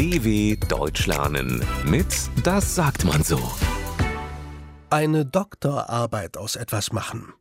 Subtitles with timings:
[0.00, 2.06] DW Deutsch lernen mit
[2.42, 3.38] Das sagt man so.
[4.88, 7.34] Eine Doktorarbeit aus etwas machen.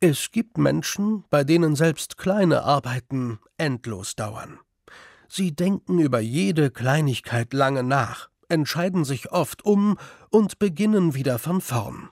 [0.00, 4.58] Es gibt Menschen, bei denen selbst kleine Arbeiten endlos dauern.
[5.28, 9.98] Sie denken über jede Kleinigkeit lange nach, entscheiden sich oft um
[10.30, 12.08] und beginnen wieder von vorn.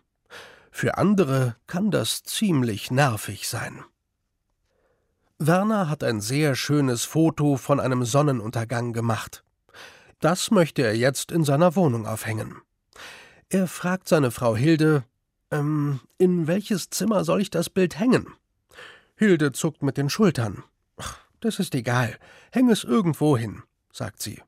[0.70, 3.82] Für andere kann das ziemlich nervig sein.
[5.46, 9.42] Werner hat ein sehr schönes Foto von einem Sonnenuntergang gemacht.
[10.20, 12.60] Das möchte er jetzt in seiner Wohnung aufhängen.
[13.48, 15.04] Er fragt seine Frau Hilde,
[15.50, 18.26] ähm, in welches Zimmer soll ich das Bild hängen?
[19.16, 20.62] Hilde zuckt mit den Schultern.
[21.40, 22.16] Das ist egal.
[22.52, 24.40] Häng es irgendwo hin, sagt sie.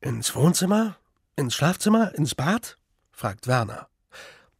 [0.00, 0.96] Ins Wohnzimmer?
[1.36, 2.12] Ins Schlafzimmer?
[2.14, 2.76] Ins Bad?
[3.12, 3.88] fragt Werner.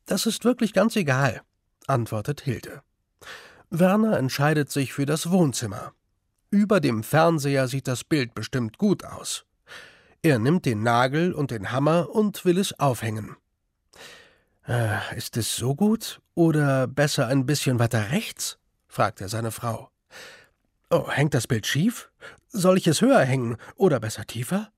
[0.07, 1.43] Das ist wirklich ganz egal,
[1.89, 2.83] antwortet Hilde.
[3.71, 5.93] Werner entscheidet sich für das Wohnzimmer.
[6.51, 9.45] Über dem Fernseher sieht das Bild bestimmt gut aus.
[10.23, 13.37] Er nimmt den Nagel und den Hammer und will es aufhängen.
[14.67, 18.59] Äh, ist es so gut oder besser ein bisschen weiter rechts?
[18.89, 19.91] fragt er seine Frau.
[20.91, 22.11] Oh, hängt das Bild schief?
[22.49, 24.71] Soll ich es höher hängen oder besser tiefer?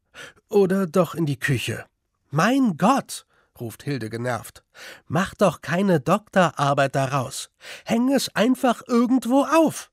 [0.48, 1.84] Oder doch in die Küche?
[2.30, 3.26] Mein Gott!
[3.60, 4.64] Ruft Hilde genervt.
[5.06, 7.50] Mach doch keine Doktorarbeit daraus.
[7.84, 9.90] Häng es einfach irgendwo auf.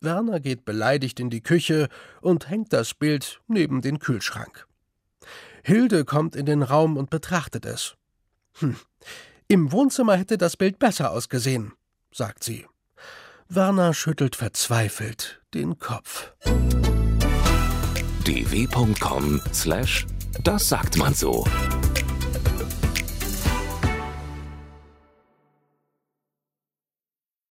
[0.00, 1.88] Werner geht beleidigt in die Küche
[2.20, 4.66] und hängt das Bild neben den Kühlschrank.
[5.62, 7.96] Hilde kommt in den Raum und betrachtet es.
[8.60, 8.76] Hm,
[9.48, 11.72] im Wohnzimmer hätte das Bild besser ausgesehen,
[12.12, 12.66] sagt sie.
[13.48, 16.32] Werner schüttelt verzweifelt den Kopf.
[18.24, 20.06] dw.com slash
[20.44, 21.44] das sagt man so.